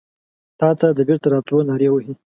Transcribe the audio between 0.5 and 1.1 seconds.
تاته د